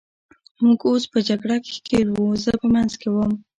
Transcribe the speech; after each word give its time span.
موږ 0.63 0.79
اوس 0.89 1.03
په 1.13 1.19
جګړه 1.27 1.55
کې 1.63 1.71
ښکېل 1.77 2.07
وو، 2.11 2.27
زه 2.43 2.51
په 2.61 2.67
منځ 2.73 2.91
کې 3.01 3.09
وم. 3.11 3.31